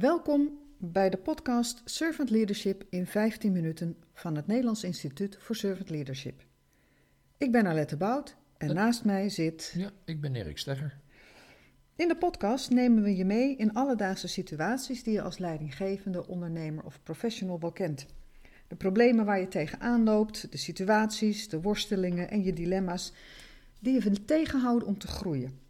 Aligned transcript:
Welkom 0.00 0.58
bij 0.76 1.10
de 1.10 1.16
podcast 1.16 1.82
Servant 1.84 2.30
Leadership 2.30 2.84
in 2.90 3.06
15 3.06 3.52
minuten 3.52 3.96
van 4.12 4.36
het 4.36 4.46
Nederlands 4.46 4.84
Instituut 4.84 5.36
voor 5.40 5.56
Servant 5.56 5.90
Leadership. 5.90 6.44
Ik 7.36 7.52
ben 7.52 7.66
Alette 7.66 7.96
Bout 7.96 8.36
en 8.56 8.74
naast 8.74 9.04
mij 9.04 9.28
zit. 9.28 9.74
Ja, 9.76 9.90
ik 10.04 10.20
ben 10.20 10.34
Erik 10.34 10.58
Stegger. 10.58 10.98
In 11.96 12.08
de 12.08 12.16
podcast 12.16 12.70
nemen 12.70 13.02
we 13.02 13.16
je 13.16 13.24
mee 13.24 13.56
in 13.56 13.74
alledaagse 13.74 14.28
situaties 14.28 15.02
die 15.02 15.12
je 15.12 15.22
als 15.22 15.38
leidinggevende, 15.38 16.26
ondernemer 16.26 16.84
of 16.84 17.02
professional 17.02 17.60
wel 17.60 17.72
kent. 17.72 18.06
De 18.68 18.76
problemen 18.76 19.24
waar 19.24 19.40
je 19.40 19.48
tegenaan 19.48 20.04
loopt, 20.04 20.52
de 20.52 20.58
situaties, 20.58 21.48
de 21.48 21.60
worstelingen 21.60 22.30
en 22.30 22.42
je 22.42 22.52
dilemma's 22.52 23.12
die 23.80 24.02
je 24.02 24.24
tegenhouden 24.24 24.88
om 24.88 24.98
te 24.98 25.06
groeien. 25.06 25.67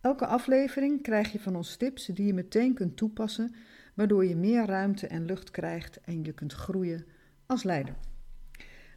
Elke 0.00 0.26
aflevering 0.26 1.02
krijg 1.02 1.32
je 1.32 1.40
van 1.40 1.56
ons 1.56 1.76
tips 1.76 2.06
die 2.06 2.26
je 2.26 2.34
meteen 2.34 2.74
kunt 2.74 2.96
toepassen, 2.96 3.54
waardoor 3.94 4.24
je 4.24 4.36
meer 4.36 4.66
ruimte 4.66 5.06
en 5.06 5.24
lucht 5.24 5.50
krijgt 5.50 6.00
en 6.00 6.24
je 6.24 6.32
kunt 6.32 6.52
groeien 6.52 7.06
als 7.46 7.62
leider. 7.62 7.94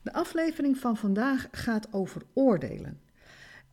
De 0.03 0.13
aflevering 0.13 0.77
van 0.77 0.97
vandaag 0.97 1.47
gaat 1.51 1.93
over 1.93 2.21
oordelen. 2.33 3.01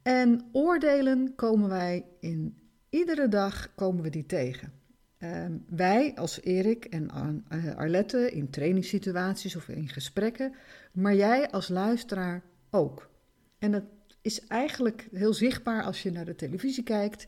En 0.03 0.49
oordelen 0.53 1.35
komen 1.35 1.69
wij 1.69 2.07
in 2.21 2.57
iedere 2.89 3.29
dag 3.29 3.75
komen 3.75 4.03
we 4.03 4.11
die 4.11 4.27
tegen. 4.27 4.73
Ehm, 5.19 5.59
wij 5.69 6.15
als 6.15 6.41
Erik 6.43 6.85
en 6.85 7.11
uh, 7.53 7.77
Arlette 7.77 8.31
in 8.31 8.51
trainingssituaties 8.51 9.57
of 9.57 9.69
in 9.69 9.89
gesprekken, 9.89 10.55
maar 10.93 11.15
jij 11.15 11.51
als 11.51 11.69
luisteraar 11.69 12.43
ook. 12.71 13.11
En 13.59 13.71
dat 13.71 13.85
is 14.23 14.47
eigenlijk 14.47 15.09
heel 15.13 15.35
zichtbaar 15.35 15.83
als 15.83 16.03
je 16.03 16.11
naar 16.11 16.25
de 16.25 16.35
televisie 16.35 16.83
kijkt, 16.83 17.27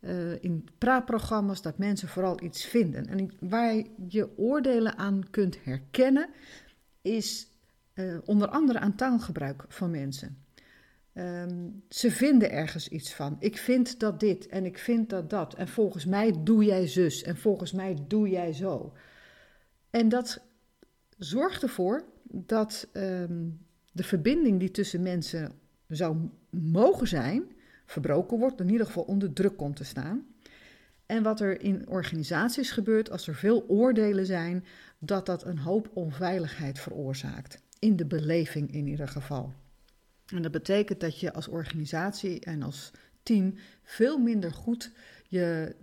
uh, 0.00 0.42
in 0.42 0.68
praatprogramma's, 0.78 1.62
dat 1.62 1.78
mensen 1.78 2.08
vooral 2.08 2.42
iets 2.42 2.64
vinden. 2.64 3.06
En 3.06 3.30
waar 3.40 3.82
je 4.08 4.38
oordelen 4.38 4.96
aan 4.96 5.30
kunt 5.30 5.64
herkennen, 5.64 6.28
is 7.02 7.48
uh, 7.94 8.18
onder 8.24 8.48
andere 8.48 8.78
aan 8.78 8.94
taalgebruik 8.94 9.64
van 9.68 9.90
mensen. 9.90 10.42
Um, 11.14 11.82
ze 11.88 12.10
vinden 12.10 12.50
ergens 12.50 12.88
iets 12.88 13.14
van. 13.14 13.36
Ik 13.38 13.56
vind 13.56 14.00
dat 14.00 14.20
dit 14.20 14.46
en 14.46 14.64
ik 14.64 14.78
vind 14.78 15.10
dat 15.10 15.30
dat. 15.30 15.54
En 15.54 15.68
volgens 15.68 16.04
mij 16.04 16.42
doe 16.44 16.64
jij 16.64 16.86
zus 16.86 17.22
en 17.22 17.36
volgens 17.36 17.72
mij 17.72 17.96
doe 18.08 18.28
jij 18.28 18.52
zo. 18.52 18.92
En 19.90 20.08
dat 20.08 20.40
zorgt 21.18 21.62
ervoor 21.62 22.04
dat 22.22 22.88
um, 22.92 23.66
de 23.92 24.02
verbinding 24.02 24.58
die 24.58 24.70
tussen 24.70 25.02
mensen 25.02 25.52
zou 25.96 26.16
mogen 26.50 27.08
zijn, 27.08 27.44
verbroken 27.86 28.38
wordt, 28.38 28.60
in 28.60 28.70
ieder 28.70 28.86
geval 28.86 29.02
onder 29.02 29.32
druk 29.32 29.56
komt 29.56 29.76
te 29.76 29.84
staan. 29.84 30.26
En 31.06 31.22
wat 31.22 31.40
er 31.40 31.60
in 31.60 31.88
organisaties 31.88 32.70
gebeurt 32.70 33.10
als 33.10 33.26
er 33.26 33.34
veel 33.34 33.64
oordelen 33.68 34.26
zijn, 34.26 34.64
dat 34.98 35.26
dat 35.26 35.44
een 35.44 35.58
hoop 35.58 35.90
onveiligheid 35.94 36.78
veroorzaakt. 36.78 37.62
In 37.78 37.96
de 37.96 38.06
beleving 38.06 38.72
in 38.72 38.86
ieder 38.86 39.08
geval. 39.08 39.52
En 40.26 40.42
dat 40.42 40.52
betekent 40.52 41.00
dat 41.00 41.20
je 41.20 41.32
als 41.32 41.48
organisatie 41.48 42.40
en 42.40 42.62
als 42.62 42.90
team 43.22 43.54
veel 43.82 44.18
minder 44.18 44.52
goed 44.52 44.92
je, 45.28 45.74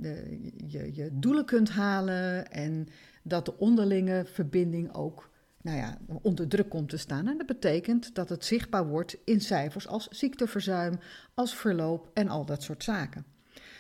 je, 0.67 0.95
je 0.95 1.09
doelen 1.12 1.45
kunt 1.45 1.70
halen 1.70 2.52
en 2.52 2.88
dat 3.23 3.45
de 3.45 3.58
onderlinge 3.58 4.26
verbinding 4.26 4.94
ook 4.94 5.31
nou 5.62 5.78
ja, 5.78 5.98
onder 6.22 6.48
druk 6.48 6.70
komt 6.70 6.90
te 6.90 6.98
staan. 6.98 7.28
En 7.28 7.38
dat 7.38 7.48
betekent 7.48 8.16
dat 8.16 8.30
het 8.30 8.45
zichtbaar 8.45 8.88
wordt 8.88 9.17
in 9.26 9.42
cijfers 9.42 9.88
als 9.88 10.08
ziekteverzuim, 10.08 11.00
als 11.34 11.56
verloop 11.56 12.09
en 12.14 12.28
al 12.28 12.45
dat 12.45 12.64
soort 12.64 12.84
zaken. 12.84 13.26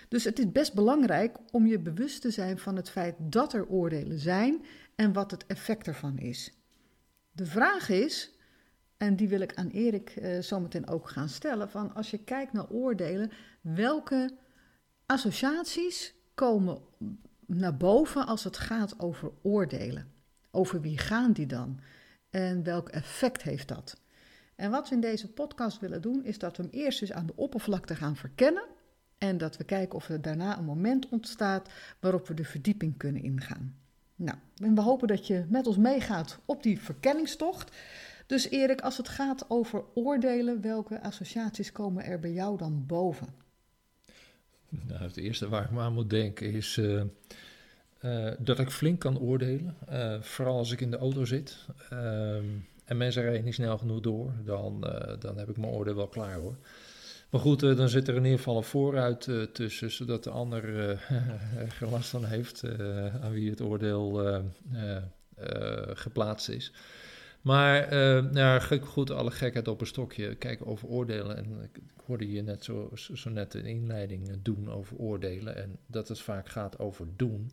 Dus 0.07 0.23
het 0.23 0.39
is 0.39 0.51
best 0.51 0.73
belangrijk 0.73 1.37
om 1.51 1.67
je 1.67 1.79
bewust 1.79 2.21
te 2.21 2.31
zijn 2.31 2.59
van 2.59 2.75
het 2.75 2.89
feit 2.89 3.15
dat 3.19 3.53
er 3.53 3.67
oordelen 3.67 4.19
zijn 4.19 4.65
en 4.95 5.13
wat 5.13 5.31
het 5.31 5.45
effect 5.45 5.87
ervan 5.87 6.17
is. 6.17 6.53
De 7.31 7.45
vraag 7.45 7.89
is, 7.89 8.31
en 8.97 9.15
die 9.15 9.27
wil 9.27 9.41
ik 9.41 9.55
aan 9.55 9.67
Erik 9.67 10.15
uh, 10.15 10.39
zometeen 10.39 10.87
ook 10.87 11.09
gaan 11.09 11.29
stellen, 11.29 11.69
van 11.69 11.93
als 11.93 12.11
je 12.11 12.23
kijkt 12.23 12.53
naar 12.53 12.69
oordelen, 12.69 13.31
welke 13.61 14.37
associaties 15.05 16.13
komen 16.33 16.81
naar 17.45 17.77
boven 17.77 18.25
als 18.25 18.43
het 18.43 18.57
gaat 18.57 18.99
over 18.99 19.31
oordelen? 19.41 20.20
Over 20.51 20.81
wie 20.81 20.97
gaan 20.97 21.31
die 21.31 21.45
dan? 21.45 21.79
En 22.29 22.63
welk 22.63 22.89
effect 22.89 23.41
heeft 23.41 23.67
dat? 23.67 23.99
En 24.55 24.71
wat 24.71 24.89
we 24.89 24.95
in 24.95 25.01
deze 25.01 25.31
podcast 25.31 25.79
willen 25.79 26.01
doen, 26.01 26.23
is 26.23 26.39
dat 26.39 26.57
we 26.57 26.63
hem 26.63 26.71
eerst 26.71 27.01
eens 27.01 27.11
aan 27.11 27.25
de 27.25 27.35
oppervlakte 27.35 27.95
gaan 27.95 28.15
verkennen. 28.15 28.63
En 29.17 29.37
dat 29.37 29.57
we 29.57 29.63
kijken 29.63 29.95
of 29.95 30.09
er 30.09 30.21
daarna 30.21 30.57
een 30.57 30.65
moment 30.65 31.09
ontstaat 31.09 31.69
waarop 31.99 32.27
we 32.27 32.33
de 32.33 32.43
verdieping 32.43 32.97
kunnen 32.97 33.23
ingaan. 33.23 33.75
Nou, 34.15 34.37
en 34.55 34.75
we 34.75 34.81
hopen 34.81 35.07
dat 35.07 35.27
je 35.27 35.45
met 35.49 35.67
ons 35.67 35.77
meegaat 35.77 36.39
op 36.45 36.63
die 36.63 36.79
verkenningstocht. 36.79 37.75
Dus 38.25 38.49
Erik, 38.49 38.81
als 38.81 38.97
het 38.97 39.09
gaat 39.09 39.49
over 39.49 39.83
oordelen, 39.93 40.61
welke 40.61 41.01
associaties 41.01 41.71
komen 41.71 42.03
er 42.03 42.19
bij 42.19 42.31
jou 42.31 42.57
dan 42.57 42.85
boven? 42.85 43.27
Nou, 44.69 45.03
het 45.03 45.17
eerste 45.17 45.49
waar 45.49 45.63
ik 45.63 45.71
me 45.71 45.79
aan 45.79 45.93
moet 45.93 46.09
denken 46.09 46.51
is 46.51 46.77
uh, 46.77 47.03
uh, 48.05 48.31
dat 48.39 48.59
ik 48.59 48.69
flink 48.69 48.99
kan 48.99 49.19
oordelen. 49.19 49.75
Uh, 49.91 50.21
vooral 50.21 50.57
als 50.57 50.71
ik 50.71 50.81
in 50.81 50.91
de 50.91 50.97
auto 50.97 51.25
zit 51.25 51.57
ehm, 51.89 52.45
en 52.85 52.97
mensen 52.97 53.23
rijden 53.23 53.43
niet 53.43 53.53
snel 53.53 53.77
genoeg 53.77 53.99
door, 53.99 54.31
dan, 54.45 54.81
dan 55.19 55.37
heb 55.37 55.49
ik 55.49 55.57
mijn 55.57 55.71
oordeel 55.71 55.95
wel 55.95 56.07
klaar 56.07 56.35
hoor. 56.35 56.55
Maar 57.29 57.41
goed, 57.41 57.59
dan 57.59 57.89
zit 57.89 58.07
er 58.07 58.15
in 58.15 58.23
ieder 58.23 58.37
geval 58.37 58.57
een 58.57 58.63
vooruit 58.63 59.29
tussen, 59.53 59.91
zodat 59.91 60.23
de 60.23 60.29
ander 60.29 60.89
er 61.79 61.89
last 61.89 62.09
van 62.09 62.25
heeft 62.25 62.63
aan 63.21 63.31
wie 63.31 63.49
het 63.49 63.61
oordeel 63.61 64.41
geplaatst 65.93 66.49
is. 66.49 66.73
Maar 67.41 67.87
nou, 68.31 68.79
goed, 68.81 69.11
alle 69.11 69.31
gekheid 69.31 69.67
op 69.67 69.81
een 69.81 69.87
stokje. 69.87 70.35
Kijken 70.35 70.65
over 70.65 70.87
oordelen. 70.87 71.37
En 71.37 71.45
ik, 71.61 71.81
hoorde 72.05 72.31
je 72.31 72.41
net 72.41 72.63
zo, 72.63 72.89
zo 72.93 73.29
net 73.29 73.53
een 73.53 73.65
inleiding 73.65 74.41
doen 74.41 74.71
over 74.71 74.97
oordelen. 74.97 75.55
En 75.55 75.77
dat 75.85 76.07
het 76.07 76.19
vaak 76.19 76.49
gaat 76.49 76.79
over 76.79 77.07
doen. 77.15 77.51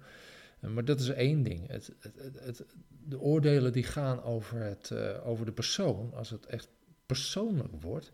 Uh, 0.61 0.71
maar 0.71 0.85
dat 0.85 1.01
is 1.01 1.09
één 1.09 1.43
ding. 1.43 1.69
Het, 1.69 1.93
het, 2.01 2.41
het, 2.41 2.65
de 3.05 3.21
oordelen 3.21 3.73
die 3.73 3.83
gaan 3.83 4.23
over, 4.23 4.61
het, 4.61 4.91
uh, 4.93 5.27
over 5.27 5.47
de 5.47 5.53
persoon. 5.53 6.15
Als 6.15 6.31
het 6.31 6.47
echt 6.47 6.69
persoonlijk 7.07 7.83
wordt. 7.83 8.13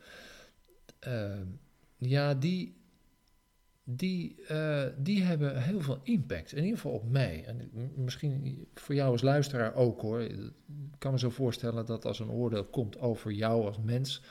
ja, 1.98 2.34
die, 2.34 2.76
die, 3.84 4.36
die 4.96 5.22
hebben 5.22 5.62
heel 5.62 5.80
veel 5.80 6.00
impact. 6.02 6.52
In 6.52 6.62
ieder 6.62 6.78
geval 6.78 6.92
op 6.92 7.10
mij. 7.10 7.44
En 7.44 7.70
misschien 7.94 8.66
voor 8.74 8.94
jou 8.94 9.10
als 9.10 9.22
luisteraar 9.22 9.74
ook 9.74 10.00
hoor. 10.00 10.20
Ik 10.20 10.52
kan 10.98 11.12
me 11.12 11.18
zo 11.18 11.30
voorstellen 11.30 11.86
dat 11.86 12.04
als 12.04 12.18
een 12.18 12.30
oordeel 12.30 12.64
komt 12.64 12.98
over 12.98 13.32
jou 13.32 13.66
als 13.66 13.78
mens, 13.78 14.22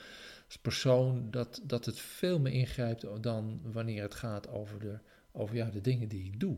als 0.45 0.57
persoon, 0.57 1.31
dat, 1.31 1.62
dat 1.63 1.85
het 1.85 2.00
veel 2.00 2.40
meer 2.40 2.53
ingrijpt 2.53 3.24
dan 3.24 3.59
wanneer 3.63 4.01
het 4.01 4.16
gaat 4.16 4.50
over 4.50 4.80
de, 4.80 5.00
over, 5.31 5.56
ja, 5.56 5.69
de 5.69 5.81
dingen 5.81 6.07
die 6.07 6.25
ik 6.25 6.40
doe. 6.40 6.57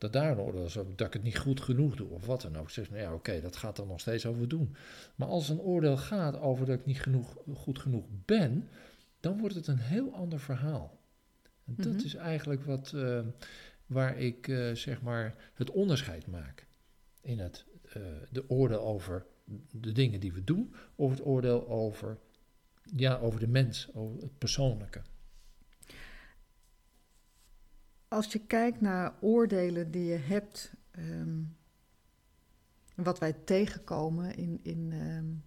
Dat 0.00 0.12
daar 0.12 0.30
een 0.30 0.38
oordeel 0.38 0.64
is 0.64 0.72
dat 0.72 1.06
ik 1.06 1.12
het 1.12 1.22
niet 1.22 1.38
goed 1.38 1.60
genoeg 1.60 1.96
doe 1.96 2.08
of 2.08 2.26
wat 2.26 2.40
dan 2.40 2.56
ook. 2.56 2.70
Zeg, 2.70 2.90
nou 2.90 3.02
ja, 3.02 3.14
oké, 3.14 3.40
dat 3.40 3.56
gaat 3.56 3.78
er 3.78 3.86
nog 3.86 4.00
steeds 4.00 4.26
over 4.26 4.48
doen. 4.48 4.74
Maar 5.14 5.28
als 5.28 5.48
een 5.48 5.60
oordeel 5.60 5.96
gaat 5.96 6.40
over 6.40 6.66
dat 6.66 6.78
ik 6.78 6.86
niet 6.86 7.00
genoeg, 7.00 7.36
goed 7.54 7.78
genoeg 7.78 8.04
ben, 8.24 8.68
dan 9.20 9.38
wordt 9.38 9.54
het 9.54 9.66
een 9.66 9.78
heel 9.78 10.14
ander 10.14 10.40
verhaal. 10.40 10.98
Dat 11.64 11.92
mhm. 11.92 12.04
is 12.04 12.14
eigenlijk 12.14 12.64
wat, 12.64 12.92
uh, 12.94 13.20
waar 13.86 14.18
ik 14.18 14.48
uh, 14.48 14.74
zeg 14.74 15.02
maar 15.02 15.34
het 15.54 15.70
onderscheid 15.70 16.26
maak 16.26 16.66
in 17.20 17.38
het 17.38 17.64
uh, 17.96 18.02
de 18.30 18.50
oordeel 18.50 18.80
over 18.80 19.26
de 19.70 19.92
dingen 19.92 20.20
die 20.20 20.32
we 20.32 20.44
doen, 20.44 20.74
of 20.94 21.10
het 21.10 21.26
oordeel 21.26 21.68
over, 21.68 22.18
ja, 22.96 23.18
over 23.18 23.40
de 23.40 23.48
mens, 23.48 23.88
over 23.94 24.22
het 24.22 24.38
persoonlijke. 24.38 25.02
Als 28.10 28.32
je 28.32 28.38
kijkt 28.38 28.80
naar 28.80 29.14
oordelen 29.20 29.90
die 29.90 30.04
je 30.04 30.16
hebt, 30.16 30.72
um, 30.98 31.56
wat 32.94 33.18
wij 33.18 33.32
tegenkomen 33.32 34.36
in, 34.36 34.60
in, 34.62 34.92
um, 34.92 35.42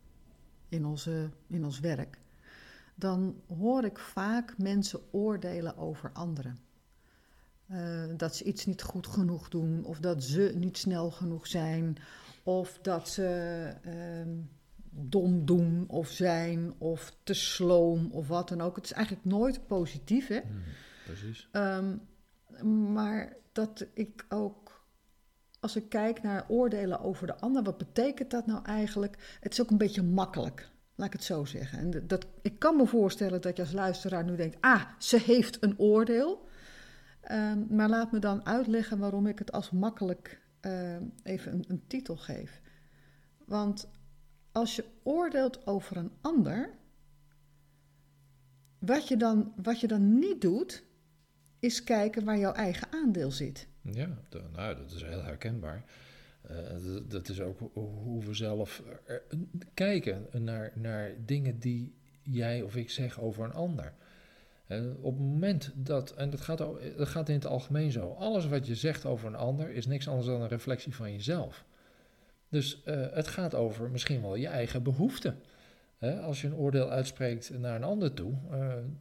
in, 0.69 0.85
onze, 0.85 1.29
in 1.47 1.65
ons 1.65 1.79
werk, 1.79 2.17
dan 2.95 3.41
hoor 3.57 3.83
ik 3.83 3.99
vaak 3.99 4.57
mensen 4.57 4.99
oordelen 5.11 5.77
over 5.77 6.11
anderen. 6.11 6.57
Uh, 7.71 8.03
dat 8.17 8.35
ze 8.35 8.43
iets 8.43 8.65
niet 8.65 8.81
goed 8.81 9.07
genoeg 9.07 9.49
doen, 9.49 9.83
of 9.83 9.99
dat 9.99 10.23
ze 10.23 10.53
niet 10.55 10.77
snel 10.77 11.11
genoeg 11.11 11.47
zijn, 11.47 11.97
of 12.43 12.79
dat 12.81 13.09
ze 13.09 13.73
uh, 13.85 14.33
dom 14.89 15.45
doen 15.45 15.85
of 15.87 16.09
zijn, 16.09 16.73
of 16.77 17.15
te 17.23 17.33
sloom 17.33 18.11
of 18.11 18.27
wat 18.27 18.49
dan 18.49 18.61
ook. 18.61 18.75
Het 18.75 18.85
is 18.85 18.91
eigenlijk 18.91 19.25
nooit 19.25 19.67
positief, 19.67 20.27
hè? 20.27 20.39
Hmm, 20.39 20.61
precies. 21.05 21.49
Maar 22.61 23.35
dat 23.51 23.85
ik 23.93 24.25
ook, 24.29 24.85
als 25.59 25.75
ik 25.75 25.89
kijk 25.89 26.21
naar 26.21 26.45
oordelen 26.47 26.99
over 26.99 27.27
de 27.27 27.37
ander, 27.37 27.63
wat 27.63 27.77
betekent 27.77 28.31
dat 28.31 28.45
nou 28.45 28.65
eigenlijk? 28.65 29.37
Het 29.39 29.51
is 29.51 29.61
ook 29.61 29.69
een 29.69 29.77
beetje 29.77 30.03
makkelijk. 30.03 30.71
Laat 30.95 31.07
ik 31.07 31.13
het 31.13 31.23
zo 31.23 31.45
zeggen. 31.45 31.79
En 31.79 32.07
dat, 32.07 32.25
ik 32.41 32.59
kan 32.59 32.75
me 32.75 32.85
voorstellen 32.85 33.41
dat 33.41 33.55
je 33.55 33.61
als 33.61 33.71
luisteraar 33.71 34.23
nu 34.23 34.35
denkt: 34.35 34.57
ah, 34.59 34.81
ze 34.97 35.19
heeft 35.19 35.63
een 35.63 35.79
oordeel. 35.79 36.47
Um, 37.31 37.67
maar 37.69 37.89
laat 37.89 38.11
me 38.11 38.19
dan 38.19 38.45
uitleggen 38.45 38.97
waarom 38.97 39.27
ik 39.27 39.39
het 39.39 39.51
als 39.51 39.71
makkelijk 39.71 40.41
eh, 40.59 40.95
even 41.23 41.53
een, 41.53 41.65
een 41.67 41.83
titel 41.87 42.15
geef. 42.15 42.61
Want 43.45 43.89
als 44.51 44.75
je 44.75 44.85
oordeelt 45.03 45.67
over 45.67 45.97
een 45.97 46.11
ander, 46.21 46.69
wat 48.79 49.07
je 49.07 49.17
dan, 49.17 49.53
wat 49.63 49.79
je 49.79 49.87
dan 49.87 50.19
niet 50.19 50.41
doet, 50.41 50.83
is 51.63 51.83
kijken 51.83 52.23
waar 52.23 52.37
jouw 52.37 52.53
eigen 52.53 52.87
aandeel 52.91 53.31
zit. 53.31 53.67
Ja, 53.81 54.17
nou, 54.55 54.75
dat 54.75 54.91
is 54.91 55.03
heel 55.03 55.23
herkenbaar. 55.23 55.83
Uh, 56.51 56.57
dat, 57.07 57.29
is 57.29 57.41
ook 57.41 57.59
hoe 57.73 58.23
we 58.23 58.33
zelf 58.33 58.83
kijken 59.73 60.27
naar, 60.31 60.71
naar 60.75 61.11
dingen 61.25 61.59
die 61.59 61.93
jij 62.21 62.61
of 62.61 62.75
ik 62.75 62.89
zeg 62.89 63.19
over 63.19 63.43
een 63.43 63.53
ander. 63.53 63.93
Uh, 64.67 64.83
op 65.01 65.17
het 65.17 65.27
moment 65.27 65.71
dat, 65.75 66.11
en 66.11 66.29
dat 66.29 66.41
gaat, 66.41 66.57
dat 66.97 67.07
gaat 67.07 67.29
in 67.29 67.35
het 67.35 67.45
algemeen 67.45 67.91
zo, 67.91 68.11
alles 68.11 68.47
wat 68.47 68.67
je 68.67 68.75
zegt 68.75 69.05
over 69.05 69.27
een 69.27 69.35
ander 69.35 69.69
is 69.69 69.87
niks 69.87 70.07
anders 70.07 70.27
dan 70.27 70.41
een 70.41 70.47
reflectie 70.47 70.95
van 70.95 71.11
jezelf. 71.11 71.65
Dus 72.49 72.81
uh, 72.85 73.05
het 73.11 73.27
gaat 73.27 73.55
over 73.55 73.89
misschien 73.89 74.21
wel 74.21 74.35
je 74.35 74.47
eigen 74.47 74.83
behoeften. 74.83 75.39
als 76.21 76.41
je 76.41 76.47
een 76.47 76.55
oordeel 76.55 76.89
uitspreekt 76.89 77.59
naar 77.59 77.75
een 77.75 77.83
ander 77.83 78.13
toe, 78.13 78.33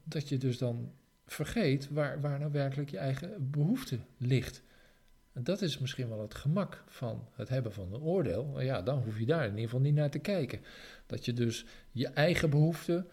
dat 0.05 0.29
je 0.29 0.39
dus 0.39 0.59
dan 0.59 0.93
vergeet 1.27 1.89
waar, 1.91 2.21
waar 2.21 2.39
nou 2.39 2.53
werkelijk 2.53 2.91
je 2.91 2.99
eigen 2.99 3.51
behoefte 3.51 3.99
ligt. 4.17 4.63
Dat 5.33 5.63
is 5.63 5.79
misschien 5.79 6.09
wel 6.09 6.21
het 6.21 6.35
gemak 6.35 6.85
van 6.87 7.29
het 7.33 7.49
hebben 7.49 7.73
van 7.73 7.95
een 7.95 8.01
oordeel. 8.01 8.61
Ja, 8.61 8.83
dan 8.83 9.03
hoef 9.03 9.19
je 9.19 9.27
daar 9.27 9.45
in 9.45 9.51
ieder 9.51 9.65
geval 9.65 9.81
niet 9.81 9.95
naar 9.95 10.11
te 10.11 10.19
kijken. 10.19 10.61
Dat 11.07 11.25
je 11.25 11.33
dus 11.33 11.67
je 11.91 12.09
eigen 12.09 12.51
behoeften, 12.51 13.07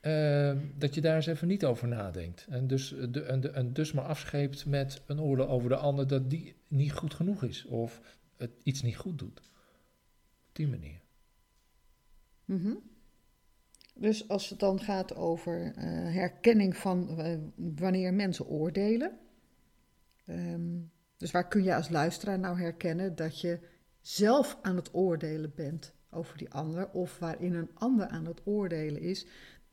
uh, 0.00 0.52
dat 0.78 0.94
je 0.94 1.00
daar 1.00 1.16
eens 1.16 1.26
even 1.26 1.48
niet 1.48 1.64
over 1.64 1.88
nadenkt. 1.88 2.46
En 2.48 2.66
dus, 2.66 2.94
de, 3.10 3.22
en, 3.22 3.54
en 3.54 3.72
dus 3.72 3.92
maar 3.92 4.04
afscheept 4.04 4.66
met 4.66 5.02
een 5.06 5.20
oordeel 5.20 5.48
over 5.48 5.68
de 5.68 5.76
ander 5.76 6.06
dat 6.06 6.30
die 6.30 6.56
niet 6.68 6.92
goed 6.92 7.14
genoeg 7.14 7.42
is. 7.42 7.64
Of 7.64 8.00
het 8.36 8.50
iets 8.62 8.82
niet 8.82 8.96
goed 8.96 9.18
doet. 9.18 9.40
Op 10.48 10.54
die 10.54 10.68
manier. 10.68 11.00
Mm 12.44 12.94
Dus 13.98 14.28
als 14.28 14.48
het 14.48 14.58
dan 14.58 14.80
gaat 14.80 15.14
over 15.14 15.64
uh, 15.64 15.72
herkenning 16.14 16.76
van 16.76 17.16
uh, 17.18 17.38
wanneer 17.74 18.14
mensen 18.14 18.46
oordelen. 18.46 19.18
Um, 20.26 20.90
dus 21.16 21.30
waar 21.30 21.48
kun 21.48 21.62
je 21.62 21.74
als 21.74 21.88
luisteraar 21.88 22.38
nou 22.38 22.60
herkennen 22.60 23.16
dat 23.16 23.40
je 23.40 23.58
zelf 24.00 24.58
aan 24.62 24.76
het 24.76 24.94
oordelen 24.94 25.52
bent 25.54 25.94
over 26.10 26.38
die 26.38 26.50
ander 26.50 26.90
of 26.90 27.18
waarin 27.18 27.54
een 27.54 27.70
ander 27.74 28.06
aan 28.06 28.26
het 28.26 28.40
oordelen 28.44 29.00
is? 29.00 29.26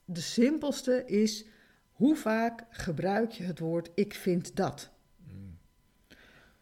De 0.06 0.22
simpelste 0.22 1.06
is 1.06 1.46
hoe 1.92 2.16
vaak 2.16 2.64
gebruik 2.70 3.32
je 3.32 3.44
het 3.44 3.60
woord 3.60 3.92
ik 3.96 4.14
vind 4.14 4.56
dat? 4.56 4.92
Mm. 5.18 5.58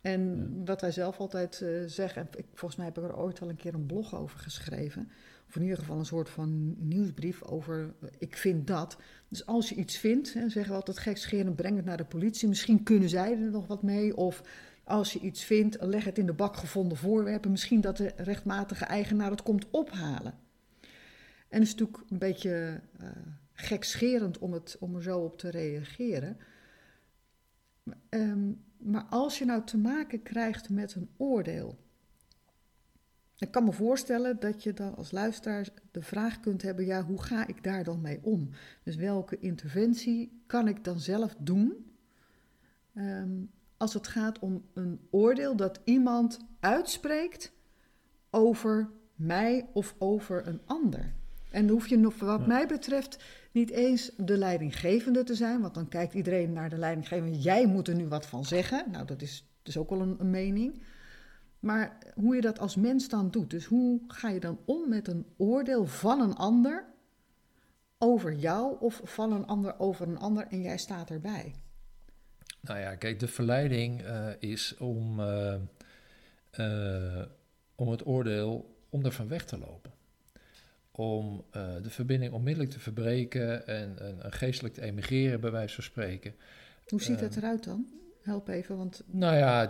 En 0.02 0.52
wat 0.66 0.82
wij 0.82 0.92
zelf 0.92 1.20
altijd 1.20 1.60
uh, 1.64 1.84
zeggen, 1.86 2.28
ik, 2.36 2.46
volgens 2.54 2.76
mij 2.76 2.86
heb 2.86 2.98
ik 2.98 3.04
er 3.04 3.18
ooit 3.18 3.42
al 3.42 3.50
een 3.50 3.56
keer 3.56 3.74
een 3.74 3.86
blog 3.86 4.16
over 4.16 4.40
geschreven, 4.40 5.12
of 5.52 5.58
in 5.58 5.64
ieder 5.64 5.78
geval 5.78 6.00
een 6.00 6.06
soort 6.06 6.30
van 6.30 6.76
nieuwsbrief 6.78 7.44
over 7.44 7.94
ik 8.18 8.38
vind 8.38 8.68
dat. 8.68 8.98
Dus 9.28 9.46
als 9.46 9.70
je 9.70 9.76
iets 9.76 9.98
vindt, 9.98 10.34
hè, 10.34 10.50
zeggen 10.50 10.72
we 10.72 10.78
altijd 10.78 11.00
gekscherend, 11.00 11.56
breng 11.56 11.76
het 11.76 11.86
naar 11.86 11.98
de 11.98 12.06
politie, 12.06 12.48
misschien 12.48 12.84
kunnen 12.84 13.10
zij 13.10 13.32
er 13.32 13.52
nog 13.52 13.68
wat 13.68 13.84
mee, 13.84 14.18
of 14.18 14.44
als 14.84 15.14
je 15.14 15.20
iets 15.20 15.44
vindt, 15.44 15.78
leg 15.80 16.04
het 16.04 16.18
in 16.18 16.26
de 16.26 16.34
bak 16.34 16.56
gevonden 16.56 16.98
voorwerpen. 16.98 17.52
Misschien 17.52 17.82
dat 17.82 17.98
de 17.98 18.12
rechtmatige 18.16 18.86
eigenaar 18.86 19.32
het 19.32 19.44
komt 19.44 19.70
ophalen. 19.70 20.34
En 21.48 21.60
het 21.60 21.64
is 21.64 21.76
natuurlijk 21.76 22.04
een 22.10 22.18
beetje 22.18 22.82
uh, 23.02 23.08
gekscherend 23.54 24.40
om, 24.40 24.54
het, 24.54 24.78
om 24.80 24.96
er 24.96 25.02
zo 25.02 25.20
op 25.20 25.38
te 25.38 25.50
reageren. 25.50 26.38
Um, 28.10 28.64
maar 28.78 29.06
als 29.10 29.38
je 29.38 29.46
nou 29.46 29.64
te 29.64 29.78
maken 29.78 30.24
krijgt 30.24 30.70
met 30.70 30.96
een 30.96 31.10
oordeel. 31.18 31.78
Ik 33.42 33.52
kan 33.52 33.64
me 33.64 33.72
voorstellen 33.72 34.40
dat 34.40 34.64
je 34.64 34.74
dan 34.74 34.96
als 34.96 35.12
luisteraar 35.12 35.68
de 35.92 36.02
vraag 36.02 36.40
kunt 36.40 36.62
hebben: 36.62 36.86
ja, 36.86 37.04
hoe 37.04 37.22
ga 37.22 37.48
ik 37.48 37.64
daar 37.64 37.84
dan 37.84 38.02
mee 38.02 38.20
om? 38.22 38.50
Dus 38.84 38.96
welke 38.96 39.40
interventie 39.40 40.42
kan 40.48 40.68
ik 40.68 40.84
dan 40.84 41.00
zelf 41.00 41.36
doen 41.40 41.92
um, 42.96 43.52
als 43.78 43.94
het 43.94 44.08
gaat 44.08 44.40
om 44.40 44.66
een 44.74 45.00
oordeel 45.10 45.56
dat 45.56 45.80
iemand 45.84 46.40
uitspreekt 46.60 47.52
over 48.30 48.90
mij 49.16 49.70
of 49.74 49.96
over 49.98 50.48
een 50.48 50.62
ander. 50.66 51.14
En 51.52 51.68
dan 51.68 51.76
hoef 51.76 51.88
je 51.88 51.98
nog, 51.98 52.20
wat 52.20 52.48
mij 52.48 52.68
betreft, 52.68 53.24
niet 53.52 53.70
eens 53.70 54.12
de 54.18 54.38
leidinggevende 54.38 55.24
te 55.24 55.36
zijn, 55.36 55.62
want 55.62 55.74
dan 55.74 55.88
kijkt 55.88 56.14
iedereen 56.14 56.54
naar 56.54 56.70
de 56.70 56.78
leidinggevende. 56.78 57.40
Jij 57.40 57.68
moet 57.68 57.88
er 57.88 57.96
nu 57.96 58.08
wat 58.08 58.26
van 58.26 58.46
zeggen. 58.46 58.92
Nou, 58.92 59.06
dat 59.06 59.22
is 59.22 59.52
dus 59.62 59.78
ook 59.78 59.90
wel 59.90 60.02
een, 60.02 60.16
een 60.20 60.30
mening. 60.30 60.82
Maar 61.62 61.98
hoe 62.14 62.36
je 62.36 62.42
dat 62.42 62.60
als 62.60 62.76
mens 62.76 63.10
dan 63.10 63.32
doet, 63.32 63.50
dus 63.50 63.66
hoe 63.66 64.02
ga 64.08 64.30
je 64.30 64.40
dan 64.40 64.60
om 64.66 64.90
met 64.90 65.08
een 65.08 65.26
oordeel 65.38 65.86
van 65.86 66.22
een 66.22 66.36
ander 66.36 66.86
over 67.98 68.34
jou 68.34 68.80
of 68.80 69.02
van 69.04 69.32
een 69.32 69.46
ander 69.46 69.80
over 69.80 70.08
een 70.08 70.18
ander 70.18 70.48
en 70.48 70.62
jij 70.62 70.78
staat 70.78 71.10
erbij? 71.10 71.56
Nou 72.62 72.80
ja, 72.80 72.96
kijk, 72.96 73.20
de 73.20 73.28
verleiding 73.28 74.02
uh, 74.02 74.28
is 74.40 74.78
om, 74.78 75.20
uh, 75.20 75.56
uh, 76.60 77.26
om 77.76 77.90
het 77.90 78.06
oordeel 78.06 78.76
om 78.90 79.06
ervan 79.06 79.28
weg 79.28 79.46
te 79.46 79.58
lopen. 79.58 79.92
Om 80.92 81.44
de 81.82 81.90
verbinding 81.90 82.34
onmiddellijk 82.34 82.72
te 82.72 82.80
verbreken 82.80 83.68
en, 83.68 84.00
en, 84.00 84.24
en, 84.24 84.32
geestelijk 84.32 84.74
te 84.74 84.82
emigreren, 84.82 85.42
bij 85.42 85.52
wijze 85.52 85.76
van 85.76 85.84
spreken. 85.84 86.36
Hoe 86.88 87.02
ziet 87.02 87.20
het 87.20 87.36
eruit 87.36 87.64
dan? 87.64 87.88
Help 88.22 88.48
even, 88.48 88.78
want... 88.78 89.04
Nou 89.06 89.36
ja, 89.36 89.70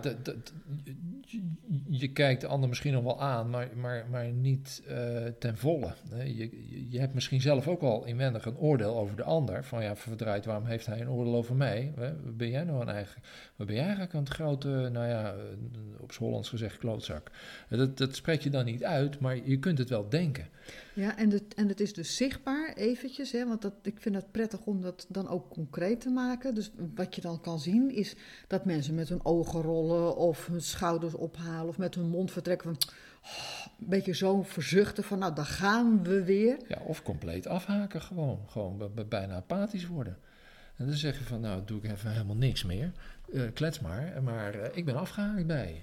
je, 1.88 2.08
kijkt 2.12 2.40
de 2.40 2.46
ander 2.46 2.68
misschien 2.68 2.92
nog 2.92 3.02
wel 3.02 3.20
aan, 3.20 3.50
maar, 3.50 3.68
maar, 3.76 4.06
maar 4.10 4.26
niet 4.26 4.82
uh, 4.88 5.26
ten 5.38 5.56
volle. 5.56 5.94
Je, 6.24 6.90
je 6.90 6.98
hebt 6.98 7.14
misschien 7.14 7.40
zelf 7.40 7.68
ook 7.68 7.80
wel 7.80 8.04
inwendig 8.04 8.44
een 8.44 8.56
oordeel 8.56 8.96
over 8.96 9.16
de 9.16 9.22
ander. 9.22 9.64
Van 9.64 9.82
ja, 9.82 9.96
verdraaid, 9.96 10.44
waarom 10.44 10.66
heeft 10.66 10.86
hij 10.86 11.00
een 11.00 11.10
oordeel 11.10 11.34
over 11.34 11.54
mij? 11.54 11.92
Wat 11.96 12.36
ben 12.36 12.50
jij 12.50 12.64
nou 12.64 12.80
een 12.80 12.88
eigen... 12.88 13.22
Wat 13.56 13.66
ben 13.66 13.76
jij 13.76 13.84
eigenlijk 13.84 14.14
een 14.14 14.30
grote, 14.30 14.68
nou 14.68 15.08
ja, 15.08 15.34
op 16.00 16.12
Hollands 16.12 16.48
gezegd, 16.48 16.78
klootzak? 16.78 17.30
Dat, 17.68 17.98
dat 17.98 18.14
spreek 18.14 18.40
je 18.40 18.50
dan 18.50 18.64
niet 18.64 18.84
uit, 18.84 19.20
maar 19.20 19.36
je 19.48 19.58
kunt 19.58 19.78
het 19.78 19.88
wel 19.88 20.08
denken. 20.08 20.48
Ja, 20.94 21.16
en 21.16 21.30
het, 21.30 21.54
en 21.54 21.68
het 21.68 21.80
is 21.80 21.94
dus 21.94 22.16
zichtbaar 22.16 22.72
eventjes, 22.74 23.32
hè, 23.32 23.46
want 23.46 23.62
dat, 23.62 23.74
ik 23.82 24.00
vind 24.00 24.14
het 24.14 24.30
prettig 24.30 24.60
om 24.60 24.80
dat 24.80 25.06
dan 25.08 25.28
ook 25.28 25.50
concreet 25.50 26.00
te 26.00 26.10
maken. 26.10 26.54
Dus 26.54 26.70
wat 26.94 27.14
je 27.14 27.20
dan 27.20 27.40
kan 27.40 27.60
zien 27.60 27.90
is 27.94 28.16
dat 28.46 28.64
mensen 28.64 28.94
met 28.94 29.08
hun 29.08 29.24
ogen 29.24 29.62
rollen 29.62 30.16
of 30.16 30.46
hun 30.46 30.60
schouders 30.60 31.14
ophalen 31.14 31.68
of 31.68 31.78
met 31.78 31.94
hun 31.94 32.08
mond 32.08 32.30
vertrekken 32.30 32.74
van... 32.74 32.94
Oh, 33.24 33.66
een 33.80 33.88
beetje 33.88 34.14
zo 34.14 34.42
verzuchten 34.42 35.04
van, 35.04 35.18
nou, 35.18 35.34
daar 35.34 35.44
gaan 35.44 36.02
we 36.02 36.24
weer. 36.24 36.56
Ja, 36.68 36.78
of 36.86 37.02
compleet 37.02 37.46
afhaken 37.46 38.02
gewoon. 38.02 38.40
Gewoon 38.48 38.92
bijna 39.08 39.34
apathisch 39.34 39.86
worden. 39.86 40.18
En 40.76 40.86
dan 40.86 40.96
zeg 40.96 41.18
je 41.18 41.24
van, 41.24 41.40
nou, 41.40 41.62
doe 41.64 41.78
ik 41.82 41.90
even 41.90 42.10
helemaal 42.10 42.36
niks 42.36 42.64
meer. 42.64 42.92
Uh, 43.28 43.42
klets 43.54 43.80
maar, 43.80 44.22
maar 44.22 44.56
uh, 44.56 44.64
ik 44.72 44.84
ben 44.84 44.96
afgehaakt 44.96 45.46
bij 45.46 45.68
je. 45.68 45.80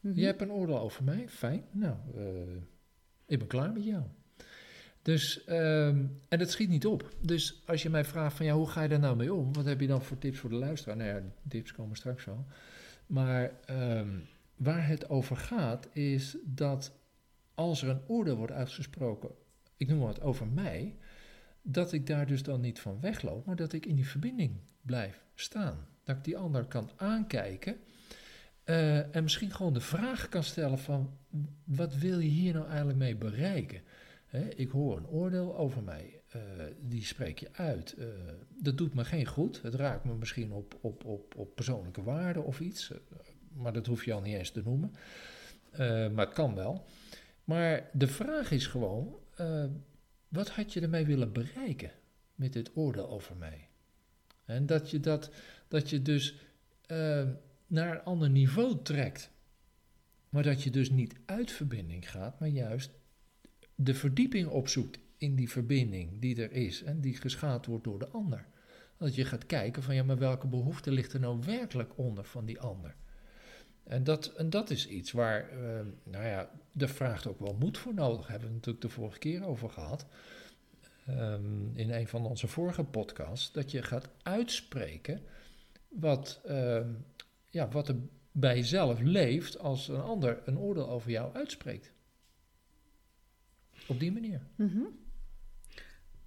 Mm 0.00 0.10
-hmm. 0.10 0.20
Je 0.20 0.26
hebt 0.26 0.40
een 0.40 0.52
oordeel 0.52 0.78
over 0.78 1.04
mij, 1.04 1.28
fijn. 1.28 1.64
Nou, 1.70 1.96
uh, 2.16 2.22
ik 3.26 3.38
ben 3.38 3.46
klaar 3.46 3.72
met 3.72 3.84
jou. 3.84 4.02
Dus, 5.02 5.42
um, 5.48 6.20
en 6.28 6.38
het 6.38 6.50
schiet 6.50 6.68
niet 6.68 6.86
op. 6.86 7.14
Dus 7.20 7.62
als 7.66 7.82
je 7.82 7.90
mij 7.90 8.04
vraagt 8.04 8.36
van 8.36 8.46
ja, 8.46 8.54
hoe 8.54 8.68
ga 8.68 8.82
je 8.82 8.88
daar 8.88 8.98
nou 8.98 9.16
mee 9.16 9.34
om? 9.34 9.52
Wat 9.52 9.64
heb 9.64 9.80
je 9.80 9.86
dan 9.86 10.02
voor 10.02 10.18
tips 10.18 10.38
voor 10.38 10.50
de 10.50 10.56
luisteraar? 10.56 10.96
Nou 10.96 11.08
ja, 11.08 11.22
tips 11.48 11.72
komen 11.72 11.96
straks 11.96 12.24
wel. 12.24 12.46
Maar 13.06 13.50
um, 13.70 14.28
waar 14.56 14.86
het 14.86 15.08
over 15.08 15.36
gaat 15.36 15.88
is 15.92 16.36
dat 16.44 16.92
als 17.54 17.82
er 17.82 17.88
een 17.88 18.02
oordeel 18.06 18.36
wordt 18.36 18.52
uitgesproken, 18.52 19.30
ik 19.76 19.88
noem 19.88 19.98
wat, 19.98 20.20
over 20.20 20.46
mij, 20.46 20.96
dat 21.62 21.92
ik 21.92 22.06
daar 22.06 22.26
dus 22.26 22.42
dan 22.42 22.60
niet 22.60 22.80
van 22.80 23.00
wegloop, 23.00 23.46
maar 23.46 23.56
dat 23.56 23.72
ik 23.72 23.86
in 23.86 23.94
die 23.94 24.08
verbinding 24.08 24.56
blijf 24.82 25.24
staan. 25.34 25.86
Dat 26.04 26.16
ik 26.16 26.24
die 26.24 26.38
ander 26.38 26.64
kan 26.64 26.90
aankijken 26.96 27.76
uh, 28.64 29.16
en 29.16 29.22
misschien 29.22 29.50
gewoon 29.50 29.72
de 29.72 29.80
vraag 29.80 30.28
kan 30.28 30.42
stellen 30.42 30.78
van 30.78 31.16
wat 31.64 31.94
wil 31.94 32.18
je 32.18 32.28
hier 32.28 32.52
nou 32.52 32.66
eigenlijk 32.66 32.98
mee 32.98 33.16
bereiken? 33.16 33.80
Ik 34.30 34.70
hoor 34.70 34.96
een 34.96 35.06
oordeel 35.06 35.56
over 35.56 35.82
mij, 35.82 36.20
uh, 36.36 36.42
die 36.80 37.04
spreek 37.04 37.38
je 37.38 37.48
uit. 37.52 37.94
Uh, 37.98 38.06
dat 38.58 38.78
doet 38.78 38.94
me 38.94 39.04
geen 39.04 39.26
goed. 39.26 39.62
Het 39.62 39.74
raakt 39.74 40.04
me 40.04 40.14
misschien 40.14 40.52
op, 40.52 40.78
op, 40.80 41.04
op, 41.04 41.34
op 41.36 41.54
persoonlijke 41.54 42.02
waarde 42.02 42.40
of 42.40 42.60
iets, 42.60 42.90
uh, 42.90 42.98
maar 43.52 43.72
dat 43.72 43.86
hoef 43.86 44.04
je 44.04 44.12
al 44.12 44.20
niet 44.20 44.36
eens 44.36 44.50
te 44.50 44.62
noemen. 44.64 44.92
maar 46.14 46.26
het 46.26 46.34
kan 46.34 46.54
wel. 46.54 46.84
Maar 47.44 47.90
de 47.92 48.06
vraag 48.06 48.50
is 48.50 48.66
gewoon: 48.66 49.14
wat 50.28 50.50
had 50.50 50.72
je 50.72 50.80
ermee 50.80 51.06
willen 51.06 51.32
bereiken 51.32 51.90
met 52.34 52.52
dit 52.52 52.70
oordeel 52.74 53.10
over 53.10 53.36
mij? 53.36 53.68
En 54.44 54.66
dat 54.66 54.90
je, 54.90 55.00
dat, 55.00 55.30
dat 55.68 55.90
je 55.90 56.02
dus 56.02 56.34
naar 57.66 57.90
een 57.90 58.04
ander 58.04 58.30
niveau 58.30 58.82
trekt. 58.82 59.30
Maar 60.28 60.42
dat 60.42 60.62
je 60.62 60.70
dus 60.70 60.90
niet 60.90 61.14
uit 61.26 61.50
verbinding 61.50 62.10
gaat, 62.10 62.40
maar 62.40 62.48
juist 62.48 62.90
de 63.82 63.94
verdieping 63.94 64.48
opzoekt 64.48 64.98
in 65.16 65.34
die 65.34 65.50
verbinding 65.50 66.20
die 66.20 66.42
er 66.42 66.52
is 66.52 66.82
en 66.82 67.00
die 67.00 67.16
geschaad 67.16 67.66
wordt 67.66 67.84
door 67.84 67.98
de 67.98 68.08
ander. 68.08 68.46
Dat 68.96 69.14
je 69.14 69.24
gaat 69.24 69.46
kijken 69.46 69.82
van 69.82 69.94
ja, 69.94 70.02
maar 70.02 70.18
welke 70.18 70.46
behoefte 70.46 70.90
ligt 70.90 71.12
er 71.12 71.20
nou 71.20 71.40
werkelijk 71.44 71.98
onder 71.98 72.24
van 72.24 72.44
die 72.44 72.60
ander? 72.60 72.94
En 73.84 74.04
dat, 74.04 74.26
en 74.26 74.50
dat 74.50 74.70
is 74.70 74.88
iets 74.88 75.12
waar, 75.12 75.52
uh, 75.52 75.80
nou 76.04 76.26
ja, 76.26 76.50
de 76.72 76.88
vraagt 76.88 77.26
ook 77.26 77.40
wel 77.40 77.56
moed 77.58 77.78
voor 77.78 77.94
nodig. 77.94 78.26
Hebben 78.26 78.48
we 78.48 78.54
natuurlijk 78.54 78.84
de 78.84 78.88
vorige 78.88 79.18
keer 79.18 79.44
over 79.44 79.70
gehad. 79.70 80.06
Um, 81.08 81.70
in 81.74 81.90
een 81.90 82.08
van 82.08 82.26
onze 82.26 82.48
vorige 82.48 82.84
podcasts. 82.84 83.52
Dat 83.52 83.70
je 83.70 83.82
gaat 83.82 84.08
uitspreken 84.22 85.20
wat, 85.88 86.40
uh, 86.46 86.80
ja, 87.48 87.68
wat 87.68 87.88
er 87.88 87.96
bij 88.32 88.56
jezelf 88.56 89.00
leeft 89.00 89.58
als 89.58 89.88
een 89.88 90.00
ander 90.00 90.42
een 90.44 90.58
oordeel 90.58 90.88
over 90.88 91.10
jou 91.10 91.34
uitspreekt. 91.34 91.92
Op 93.90 94.00
die 94.00 94.12
manier. 94.12 94.40
-hmm. 94.56 94.98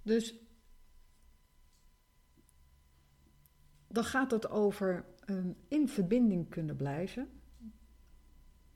Dus 0.02 0.34
dan 3.88 4.04
gaat 4.04 4.30
het 4.30 4.50
over 4.50 5.04
in 5.68 5.88
verbinding 5.88 6.48
kunnen 6.48 6.76
blijven. 6.76 7.28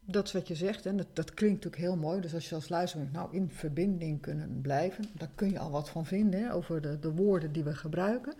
Dat 0.00 0.26
is 0.26 0.32
wat 0.32 0.48
je 0.48 0.54
zegt, 0.54 0.86
en 0.86 0.96
dat, 0.96 1.16
dat, 1.16 1.34
klinkt 1.34 1.64
natuurlijk 1.64 1.82
heel 1.82 1.96
mooi. 1.96 2.20
Dus 2.20 2.34
als 2.34 2.48
je 2.48 2.54
als 2.54 2.68
luisteraar, 2.68 3.08
nou, 3.12 3.34
in 3.34 3.50
verbinding 3.50 4.20
kunnen 4.20 4.60
blijven, 4.60 5.04
daar 5.14 5.30
kun 5.34 5.50
je 5.50 5.58
al 5.58 5.70
wat 5.70 5.88
van 5.88 6.06
vinden, 6.06 6.50
over 6.50 6.80
de, 6.80 6.98
de 6.98 7.12
woorden 7.12 7.52
die 7.52 7.64
we 7.64 7.74
gebruiken. 7.74 8.34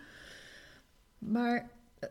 Maar 1.17 1.69
eh, 1.99 2.09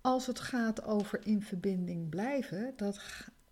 als 0.00 0.26
het 0.26 0.40
gaat 0.40 0.84
over 0.84 1.26
in 1.26 1.42
verbinding 1.42 2.08
blijven, 2.08 2.72
dat, 2.76 3.00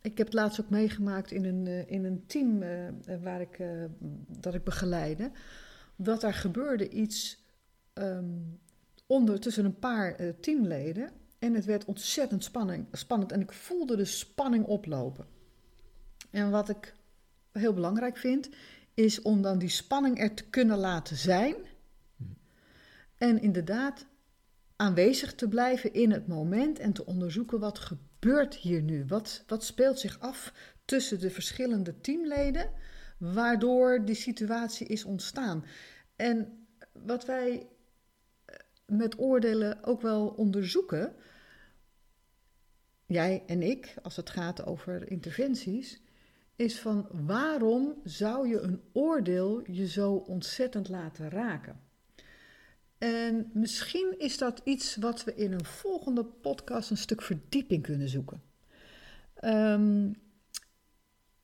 ik 0.03 0.19
heb 0.19 0.27
het 0.27 0.37
laatst 0.37 0.61
ook 0.61 0.71
meegemaakt 0.71 1.31
in 1.31 1.45
een, 1.45 1.67
uh, 1.67 1.91
in 1.91 2.05
een 2.05 2.27
team 2.27 2.63
uh, 2.63 2.89
waar 3.23 3.41
ik, 3.41 3.59
uh, 3.59 3.85
dat 4.27 4.55
ik 4.55 4.65
begeleide, 4.65 5.31
dat 5.97 6.23
er 6.23 6.35
gebeurde 6.35 6.89
iets 6.89 7.45
um, 7.95 8.61
onder 9.07 9.41
tussen 9.41 9.65
een 9.65 9.79
paar 9.79 10.17
teamleden. 10.41 11.11
En 11.39 11.55
het 11.55 11.65
werd 11.65 11.85
ontzettend 11.85 12.45
spanning, 12.45 12.87
spannend 12.93 13.33
en 13.33 13.41
ik 13.41 13.53
voelde 13.53 13.97
de 13.97 14.05
spanning 14.05 14.65
oplopen. 14.65 15.27
En 16.31 16.51
wat 16.51 16.69
ik 16.69 16.95
heel 17.53 17.73
belangrijk 17.73 18.17
vind, 18.17 18.49
is 18.95 19.23
om 19.23 19.43
dan 19.43 19.59
die 19.59 19.69
spanning 19.69 20.21
er 20.21 20.35
te 20.35 20.45
kunnen 20.45 20.79
laten 20.79 21.17
zijn. 21.17 21.55
En 23.17 23.41
inderdaad 23.43 24.07
aanwezig 24.77 25.35
te 25.35 25.49
blijven 25.49 25.93
in 25.93 26.11
het 26.11 26.27
moment 26.27 26.79
en 26.79 26.93
te 26.93 27.07
onderzoeken 27.07 27.61
wat 27.61 27.79
gebeurt 27.79 28.10
hier 28.55 28.83
nu. 28.83 29.05
Wat, 29.07 29.45
wat 29.47 29.65
speelt 29.65 29.99
zich 29.99 30.21
af 30.21 30.53
tussen 30.85 31.21
de 31.21 31.31
verschillende 31.31 32.01
teamleden, 32.01 32.71
waardoor 33.19 34.05
die 34.05 34.15
situatie 34.15 34.87
is 34.87 35.05
ontstaan. 35.05 35.65
En 36.17 36.67
wat 36.93 37.27
wij 37.27 37.69
met 38.87 39.19
oordelen 39.19 39.85
ook 39.85 40.01
wel 40.01 40.29
onderzoeken, 40.29 41.15
jij 43.07 43.43
en 43.47 43.63
ik, 43.63 43.95
als 44.03 44.17
het 44.17 44.31
gaat 44.31 44.65
over 44.65 45.11
interventies, 45.11 46.03
is 46.57 46.81
van 46.81 47.09
waarom 47.13 48.01
zou 48.05 48.49
je 48.49 48.61
een 48.61 48.83
oordeel 48.93 49.71
je 49.71 49.89
zo 49.89 50.13
ontzettend 50.13 50.89
laten 50.89 51.29
raken? 51.31 51.81
En 53.01 53.51
misschien 53.53 54.15
is 54.19 54.39
dat 54.39 54.61
iets 54.65 54.97
wat 54.97 55.25
we 55.25 55.35
in 55.35 55.53
een 55.53 55.65
volgende 55.65 56.25
podcast 56.25 56.91
een 56.91 56.97
stuk 56.97 57.23
verdieping 57.23 57.83
kunnen 57.83 58.09
zoeken. 58.09 58.43
Um, 59.45 60.17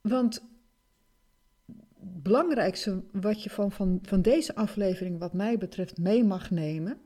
want 0.01 0.35
het 0.35 2.23
belangrijkste 2.23 3.03
wat 3.13 3.43
je 3.43 3.51
van, 3.51 3.73
van, 3.73 3.99
van 4.03 4.23
deze 4.23 4.55
aflevering, 4.55 5.19
wat 5.19 5.33
mij 5.33 5.59
betreft, 5.59 5.99
mee 5.99 6.25
mag 6.25 6.51
nemen, 6.51 7.01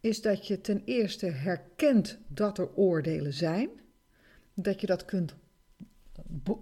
is 0.00 0.22
dat 0.22 0.46
je 0.46 0.60
ten 0.60 0.82
eerste 0.84 1.26
herkent 1.26 2.18
dat 2.28 2.58
er 2.58 2.74
oordelen 2.74 3.32
zijn 3.32 3.70
dat 4.54 4.80
je 4.80 4.86
dat 4.86 5.04
kunt 5.04 5.34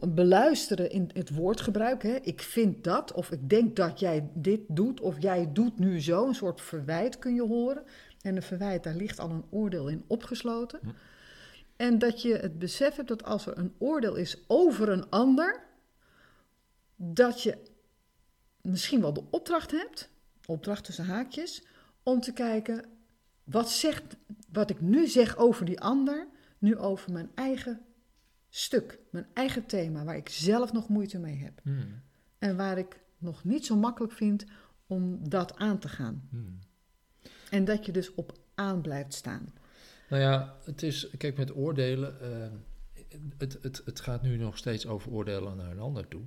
beluisteren 0.08 0.90
in 0.90 1.10
het 1.12 1.34
woordgebruik. 1.34 2.02
Hè? 2.02 2.14
Ik 2.14 2.40
vind 2.40 2.84
dat, 2.84 3.12
of 3.12 3.30
ik 3.30 3.48
denk 3.48 3.76
dat 3.76 4.00
jij 4.00 4.30
dit 4.34 4.60
doet, 4.68 5.00
of 5.00 5.22
jij 5.22 5.52
doet 5.52 5.78
nu 5.78 6.00
zo. 6.00 6.26
Een 6.26 6.34
soort 6.34 6.60
verwijt 6.60 7.18
kun 7.18 7.34
je 7.34 7.46
horen. 7.46 7.82
En 8.20 8.36
een 8.36 8.42
verwijt, 8.42 8.82
daar 8.82 8.94
ligt 8.94 9.18
al 9.18 9.30
een 9.30 9.44
oordeel 9.50 9.88
in 9.88 10.04
opgesloten. 10.06 10.80
En 11.76 11.98
dat 11.98 12.22
je 12.22 12.34
het 12.34 12.58
besef 12.58 12.96
hebt 12.96 13.08
dat 13.08 13.24
als 13.24 13.46
er 13.46 13.58
een 13.58 13.74
oordeel 13.78 14.14
is 14.14 14.44
over 14.46 14.88
een 14.88 15.10
ander, 15.10 15.62
dat 16.96 17.42
je 17.42 17.58
misschien 18.60 19.00
wel 19.00 19.12
de 19.12 19.24
opdracht 19.30 19.70
hebt, 19.70 20.10
opdracht 20.46 20.84
tussen 20.84 21.04
haakjes, 21.04 21.62
om 22.02 22.20
te 22.20 22.32
kijken, 22.32 22.84
wat 23.44 23.70
zegt 23.70 24.16
wat 24.52 24.70
ik 24.70 24.80
nu 24.80 25.06
zeg 25.06 25.36
over 25.36 25.64
die 25.64 25.80
ander, 25.80 26.26
nu 26.58 26.76
over 26.76 27.12
mijn 27.12 27.30
eigen 27.34 27.80
stuk, 28.50 28.98
mijn 29.10 29.26
eigen 29.34 29.66
thema, 29.66 30.04
waar 30.04 30.16
ik 30.16 30.28
zelf 30.28 30.72
nog 30.72 30.88
moeite 30.88 31.18
mee 31.18 31.36
heb. 31.36 31.60
Hmm. 31.62 32.02
En 32.38 32.56
waar 32.56 32.78
ik 32.78 33.00
nog 33.18 33.44
niet 33.44 33.66
zo 33.66 33.76
makkelijk 33.76 34.12
vind 34.12 34.46
om 34.86 35.28
dat 35.28 35.56
aan 35.56 35.78
te 35.78 35.88
gaan. 35.88 36.28
Hmm. 36.30 36.58
En 37.50 37.64
dat 37.64 37.86
je 37.86 37.92
dus 37.92 38.14
op 38.14 38.38
aan 38.54 38.80
blijft 38.80 39.14
staan. 39.14 39.52
Nou 40.08 40.22
ja, 40.22 40.56
het 40.64 40.82
is, 40.82 41.10
kijk, 41.18 41.36
met 41.36 41.56
oordelen, 41.56 42.16
uh, 42.22 43.18
het, 43.38 43.58
het, 43.62 43.82
het 43.84 44.00
gaat 44.00 44.22
nu 44.22 44.36
nog 44.36 44.58
steeds 44.58 44.86
over 44.86 45.12
oordelen 45.12 45.56
naar 45.56 45.70
een 45.70 45.78
ander 45.78 46.08
toe. 46.08 46.22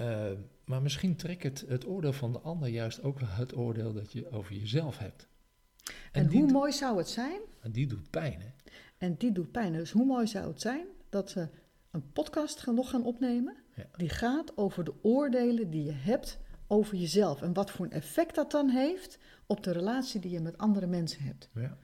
Uh, 0.00 0.30
maar 0.64 0.82
misschien 0.82 1.16
trekt 1.16 1.42
het, 1.42 1.64
het 1.68 1.86
oordeel 1.86 2.12
van 2.12 2.32
de 2.32 2.38
ander 2.38 2.68
juist 2.68 3.02
ook 3.02 3.20
het 3.22 3.56
oordeel 3.56 3.92
dat 3.92 4.12
je 4.12 4.30
over 4.30 4.54
jezelf 4.54 4.98
hebt. 4.98 5.28
En, 6.12 6.24
en 6.24 6.32
hoe 6.32 6.50
mooi 6.50 6.72
zou 6.72 6.98
het 6.98 7.08
zijn? 7.08 7.40
En 7.60 7.72
die 7.72 7.86
doet 7.86 8.10
pijn, 8.10 8.40
hè? 8.40 8.50
En 8.98 9.14
die 9.16 9.32
doet 9.32 9.50
pijn. 9.50 9.72
Dus 9.72 9.90
hoe 9.90 10.06
mooi 10.06 10.26
zou 10.26 10.48
het 10.48 10.60
zijn 10.60 10.86
dat 11.10 11.32
we 11.32 11.48
een 11.90 12.12
podcast 12.12 12.60
gaan, 12.60 12.74
nog 12.74 12.90
gaan 12.90 13.04
opnemen. 13.04 13.56
Ja. 13.76 13.86
Die 13.96 14.08
gaat 14.08 14.56
over 14.56 14.84
de 14.84 14.94
oordelen 15.02 15.70
die 15.70 15.84
je 15.84 15.92
hebt 15.92 16.38
over 16.66 16.96
jezelf. 16.96 17.42
En 17.42 17.52
wat 17.52 17.70
voor 17.70 17.84
een 17.84 17.92
effect 17.92 18.34
dat 18.34 18.50
dan 18.50 18.68
heeft 18.68 19.18
op 19.46 19.62
de 19.62 19.72
relatie 19.72 20.20
die 20.20 20.30
je 20.30 20.40
met 20.40 20.58
andere 20.58 20.86
mensen 20.86 21.22
hebt. 21.22 21.48
Ja. 21.54 21.78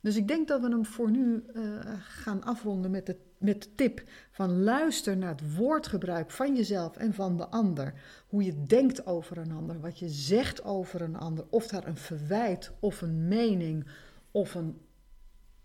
Dus 0.00 0.16
ik 0.16 0.28
denk 0.28 0.48
dat 0.48 0.60
we 0.60 0.68
hem 0.68 0.84
voor 0.84 1.10
nu 1.10 1.44
uh, 1.54 1.62
gaan 1.98 2.44
afronden 2.44 2.90
met 2.90 3.06
de, 3.06 3.16
met 3.38 3.62
de 3.62 3.74
tip 3.74 4.02
van 4.30 4.62
luister 4.62 5.16
naar 5.16 5.30
het 5.30 5.56
woordgebruik 5.56 6.30
van 6.30 6.56
jezelf 6.56 6.96
en 6.96 7.14
van 7.14 7.36
de 7.36 7.48
ander. 7.48 7.94
Hoe 8.28 8.44
je 8.44 8.62
denkt 8.62 9.06
over 9.06 9.38
een 9.38 9.52
ander, 9.52 9.80
wat 9.80 9.98
je 9.98 10.08
zegt 10.08 10.64
over 10.64 11.02
een 11.02 11.16
ander. 11.16 11.44
Of 11.50 11.66
daar 11.66 11.86
een 11.86 11.96
verwijt 11.96 12.72
of 12.80 13.02
een 13.02 13.28
mening 13.28 13.86
of 14.30 14.54
een 14.54 14.80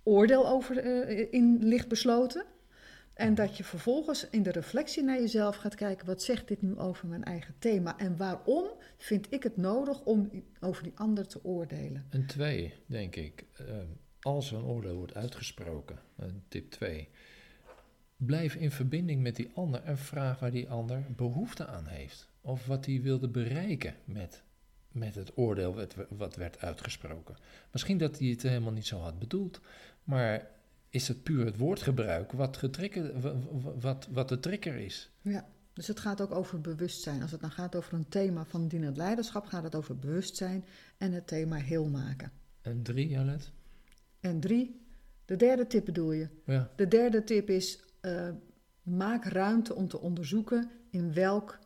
oordeel 0.04 0.48
over 0.48 0.86
uh, 0.86 1.28
in 1.34 1.58
ligt 1.62 1.88
besloten. 1.88 2.46
En 3.16 3.36
dat 3.36 3.58
je 3.58 3.64
vervolgens 3.64 4.30
in 4.30 4.44
de 4.44 4.52
reflectie 4.52 5.04
naar 5.04 5.20
jezelf 5.20 5.56
gaat 5.56 5.76
kijken: 5.76 6.06
wat 6.06 6.24
zegt 6.24 6.48
dit 6.48 6.62
nu 6.62 6.78
over 6.78 7.08
mijn 7.08 7.24
eigen 7.24 7.56
thema? 7.60 7.98
En 7.98 8.18
waarom 8.18 8.68
vind 8.98 9.34
ik 9.34 9.44
het 9.44 9.58
nodig 9.58 10.02
om 10.04 10.44
over 10.60 10.84
die 10.84 10.94
ander 10.96 11.28
te 11.28 11.44
oordelen? 11.44 12.06
En 12.10 12.26
twee, 12.26 12.74
denk 12.86 13.16
ik, 13.16 13.46
uh, 13.62 13.68
als 14.22 14.52
een 14.52 14.64
oordeel 14.64 14.96
wordt 14.96 15.14
uitgesproken, 15.14 16.00
tip 16.48 16.72
2, 16.72 17.10
blijf 18.18 18.56
in 18.56 18.72
verbinding 18.72 19.22
met 19.22 19.36
die 19.36 19.52
ander 19.54 19.84
en 19.84 19.98
vraag 19.98 20.40
waar 20.40 20.52
die 20.52 20.70
ander 20.70 21.04
behoefte 21.16 21.68
aan 21.68 21.86
heeft. 21.86 22.30
Of 22.42 22.66
wat 22.66 22.86
hij 22.86 23.02
wilde 23.02 23.30
bereiken 23.30 23.96
met, 24.06 24.44
met 24.92 25.16
het 25.16 25.38
oordeel 25.38 25.76
wat, 25.76 25.96
wat 26.10 26.36
werd 26.36 26.62
uitgesproken. 26.62 27.36
Misschien 27.72 27.98
dat 27.98 28.20
hij 28.20 28.28
het 28.28 28.42
helemaal 28.42 28.72
niet 28.72 28.88
zo 28.88 29.00
had 29.00 29.20
bedoeld, 29.20 29.62
maar 30.04 30.54
is 30.96 31.08
het 31.08 31.24
puur 31.24 31.46
het 31.46 31.58
woordgebruik 31.58 32.32
wat, 32.32 32.60
wat, 33.80 34.08
wat 34.12 34.30
de 34.30 34.40
trigger 34.40 34.76
is. 34.76 35.12
Ja, 35.22 35.48
dus 35.74 35.88
het 35.88 36.00
gaat 36.00 36.22
ook 36.22 36.32
over 36.32 36.62
bewustzijn. 36.62 37.22
Als 37.22 37.32
het 37.32 37.42
dan 37.42 37.52
gaat 37.52 37.76
over 37.76 37.94
een 37.94 38.10
thema 38.10 38.46
van 38.46 38.68
dienend 38.68 38.98
leiderschap, 38.98 39.46
gaat 39.46 39.64
het 39.64 39.76
over 39.76 40.00
bewustzijn 40.00 40.66
en 40.98 41.12
het 41.12 41.28
thema 41.28 41.56
heel 41.56 41.86
maken. 41.86 42.32
En 42.62 42.84
drie, 42.84 43.08
Jalet? 43.08 43.52
En 44.20 44.40
drie, 44.40 44.82
de 45.26 45.36
derde 45.36 45.68
tip 45.68 45.86
bedoel 45.86 46.12
je? 46.12 46.28
Ja. 46.46 46.70
De 46.76 46.88
derde 46.88 47.24
tip 47.24 47.50
is, 47.50 47.80
uh, 48.02 48.30
maak 48.84 49.26
ruimte 49.26 49.76
om 49.76 49.88
te 49.88 50.00
onderzoeken 50.00 50.70
in 50.90 51.14
welk, 51.14 51.60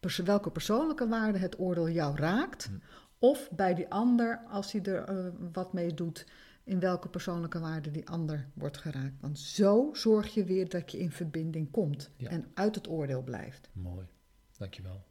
pers 0.00 0.16
welke 0.18 0.50
persoonlijke 0.50 1.08
waarde 1.08 1.38
het 1.38 1.58
oordeel 1.58 1.90
jou 1.90 2.16
raakt. 2.16 2.64
Hm. 2.64 2.72
Of 3.18 3.50
bij 3.50 3.74
die 3.74 3.88
ander, 3.88 4.38
als 4.48 4.72
hij 4.72 4.82
er 4.82 5.10
uh, 5.10 5.26
wat 5.52 5.72
mee 5.72 5.94
doet, 5.94 6.26
in 6.64 6.80
welke 6.80 7.08
persoonlijke 7.08 7.58
waarde 7.58 7.90
die 7.90 8.08
ander 8.08 8.48
wordt 8.54 8.76
geraakt. 8.78 9.20
Want 9.20 9.38
zo 9.38 9.90
zorg 9.92 10.34
je 10.34 10.44
weer 10.44 10.68
dat 10.68 10.92
je 10.92 10.98
in 10.98 11.10
verbinding 11.10 11.70
komt 11.70 12.10
Ja. 12.16 12.30
en 12.30 12.44
uit 12.54 12.74
het 12.74 12.88
oordeel 12.88 13.22
blijft. 13.22 13.68
Mooi, 13.72 14.06
dankjewel. 14.58 15.04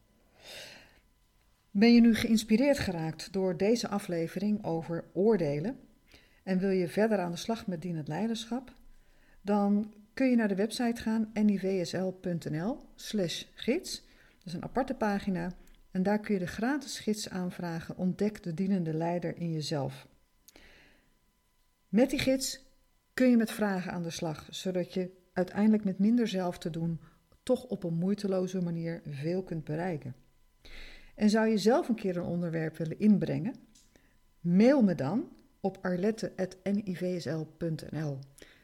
Ben 1.72 1.94
je 1.94 2.02
nu 2.02 2.16
geïnspireerd 2.16 2.80
geraakt 2.80 3.34
door 3.34 3.58
deze 3.58 3.88
aflevering 3.88 4.64
over 4.64 5.04
oordelen 5.14 5.80
en 6.44 6.60
wil 6.60 6.70
je 6.70 6.88
verder 6.88 7.20
aan 7.20 7.32
de 7.32 7.38
slag 7.38 7.68
met 7.68 7.82
dienend 7.82 8.08
leiderschap? 8.08 8.74
Dan 9.42 9.94
kun 10.14 10.30
je 10.30 10.36
naar 10.36 10.48
de 10.48 10.56
website 10.56 11.02
gaan 11.02 11.32
nivsl.nl 11.34 12.78
slash 12.96 13.44
gids. 13.54 14.02
Dat 14.38 14.46
is 14.46 14.54
een 14.54 14.64
aparte 14.64 14.94
pagina 14.94 15.52
en 15.92 16.04
daar 16.04 16.20
kun 16.20 16.34
je 16.34 16.40
de 16.40 16.48
gratis 16.48 17.00
gids 17.00 17.30
aanvragen 17.30 17.98
Ontdek 17.98 18.44
de 18.44 18.54
dienende 18.54 18.94
leider 18.94 19.38
in 19.38 19.52
jezelf. 19.52 20.08
Met 21.92 22.10
die 22.10 22.20
gids 22.20 22.66
kun 23.14 23.30
je 23.30 23.38
met 23.38 23.52
vragen 23.52 23.92
aan 23.92 24.04
de 24.04 24.10
slag, 24.10 24.48
zodat 24.50 24.94
je 24.94 25.12
uiteindelijk 25.34 25.84
met 25.84 26.00
minder 26.00 26.28
zelf 26.28 26.58
te 26.58 26.70
doen 26.70 27.00
toch 27.44 27.64
op 27.64 27.84
een 27.84 27.94
moeiteloze 27.94 28.62
manier 28.62 29.02
veel 29.06 29.44
kunt 29.44 29.64
bereiken. 29.64 30.16
En 31.16 31.30
zou 31.30 31.48
je 31.48 31.58
zelf 31.58 31.90
een 31.90 31.96
keer 31.96 32.18
een 32.18 32.24
onderwerp 32.24 32.78
willen 32.78 33.00
inbrengen? 33.00 33.56
Mail 34.40 34.82
me 34.82 34.96
dan 34.96 35.30
op 35.60 35.78
arlette.nivsl.nl. 35.82 38.20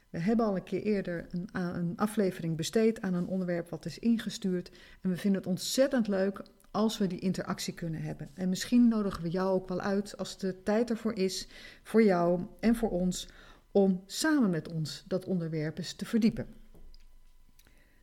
We 0.09 0.19
hebben 0.19 0.45
al 0.45 0.55
een 0.55 0.63
keer 0.63 0.81
eerder 0.81 1.27
een, 1.31 1.49
een, 1.51 1.97
aflevering 1.97 2.55
besteed 2.55 3.01
aan 3.01 3.13
een 3.13 3.27
onderwerp 3.27 3.69
wat 3.69 3.85
is 3.85 3.99
ingestuurd. 3.99 4.71
En 5.01 5.09
we 5.09 5.17
vinden 5.17 5.39
het 5.39 5.49
ontzettend 5.49 6.07
leuk 6.07 6.41
als 6.77 6.97
we 6.97 7.07
die 7.07 7.19
interactie 7.19 7.73
kunnen 7.73 8.01
hebben. 8.01 8.29
En 8.33 8.49
misschien 8.49 8.87
nodigen 8.87 9.23
we 9.23 9.29
jou 9.29 9.49
ook 9.49 9.67
wel 9.67 9.81
uit 9.81 10.17
als 10.17 10.37
de 10.37 10.63
tijd 10.63 10.89
ervoor 10.89 11.13
is, 11.13 11.47
voor 11.83 12.03
jou 12.03 12.41
en 12.59 12.75
voor 12.75 12.89
ons, 12.89 13.27
om 13.71 14.03
samen 14.05 14.49
met 14.49 14.73
ons 14.73 15.03
dat 15.07 15.25
onderwerp 15.25 15.77
eens 15.77 15.93
te 15.93 16.05
verdiepen. 16.05 16.47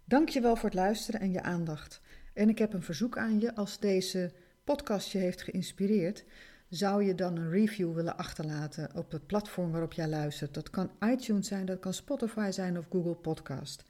Dank 0.05 0.29
je 0.29 0.41
wel 0.41 0.57
voor 0.57 0.69
het 0.69 0.79
luisteren 0.79 1.21
en 1.21 1.33
je 1.33 1.43
aandacht. 1.43 2.01
En 2.33 2.49
ik 2.49 2.59
heb 2.59 2.73
een 2.73 2.83
verzoek 2.83 3.19
aan 3.19 3.41
je 3.41 3.55
als 3.55 3.79
deze 3.79 4.33
podcast 4.65 5.13
je 5.13 5.19
heeft 5.19 5.43
geïnspireerd 5.43 6.25
zou 6.69 7.05
je 7.05 7.15
dan 7.15 7.37
een 7.37 7.51
review 7.51 7.95
willen 7.95 8.17
achterlaten 8.17 8.91
op 8.95 9.13
het 9.13 9.27
platform 9.27 9.71
waarop 9.71 9.93
jij 9.93 10.09
luistert. 10.09 10.55
Dat 10.55 10.71
kan 10.71 10.91
iTunes 11.01 11.49
zijn, 11.49 11.67
dat 11.67 11.81
kan 11.81 11.95
Spotify 11.95 12.51
zijn 12.51 12.79
of 12.79 12.87
Google 12.91 13.15
Podcast. 13.15 13.85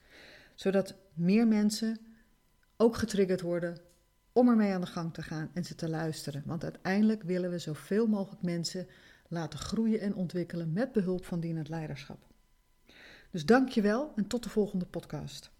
Zodat 0.55 0.95
meer 1.13 1.47
mensen 1.47 1.97
ook 2.77 2.95
getriggerd 2.95 3.41
worden 3.41 3.77
om 4.35 4.49
ermee 4.49 4.73
aan 4.73 4.81
de 4.81 4.87
gang 4.87 5.13
te 5.13 5.21
gaan 5.21 5.49
en 5.53 5.65
ze 5.65 5.75
te 5.75 5.89
luisteren. 5.89 6.43
Want 6.45 6.63
uiteindelijk 6.63 7.23
willen 7.23 7.49
we 7.49 7.59
zoveel 7.59 8.07
mogelijk 8.07 8.41
mensen 8.41 8.87
laten 9.27 9.59
groeien 9.59 9.99
en 9.99 10.15
ontwikkelen 10.15 10.73
met 10.73 10.91
behulp 10.91 11.25
van 11.25 11.39
dienend 11.39 11.69
leiderschap. 11.69 12.27
Dus 13.31 13.45
dank 13.45 13.69
je 13.69 13.81
wel 13.81 14.11
en 14.15 14.27
tot 14.27 14.43
de 14.43 14.49
volgende 14.49 14.85
podcast. 14.85 15.51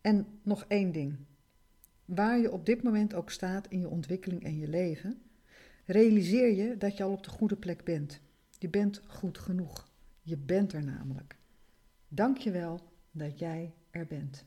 En 0.00 0.26
nog 0.42 0.64
één 0.68 0.92
ding. 0.92 1.16
Waar 2.04 2.38
je 2.38 2.52
op 2.52 2.66
dit 2.66 2.82
moment 2.82 3.14
ook 3.14 3.30
staat 3.30 3.66
in 3.68 3.80
je 3.80 3.88
ontwikkeling 3.88 4.44
en 4.44 4.58
je 4.58 4.68
leven, 4.68 5.22
realiseer 5.84 6.54
je 6.54 6.76
dat 6.76 6.96
je 6.96 7.02
al 7.02 7.12
op 7.12 7.24
de 7.24 7.30
goede 7.30 7.56
plek 7.56 7.84
bent. 7.84 8.20
Je 8.58 8.68
bent 8.68 9.02
goed 9.06 9.38
genoeg. 9.38 9.88
Je 10.22 10.36
bent 10.36 10.72
er 10.72 10.84
namelijk. 10.84 11.36
Dank 12.08 12.36
je 12.38 12.50
wel 12.50 12.80
dat 13.10 13.38
jij 13.38 13.74
er 13.90 14.06
bent. 14.06 14.44